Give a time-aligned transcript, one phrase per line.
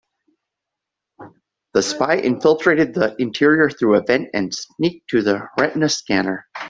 [1.75, 6.47] The spy infiltrated the interior through a vent and sneaked to the retina scanner.